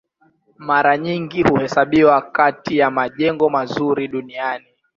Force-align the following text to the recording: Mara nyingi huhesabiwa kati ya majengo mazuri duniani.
Mara 0.57 0.97
nyingi 0.97 1.43
huhesabiwa 1.43 2.21
kati 2.21 2.77
ya 2.77 2.91
majengo 2.91 3.49
mazuri 3.49 4.07
duniani. 4.07 4.67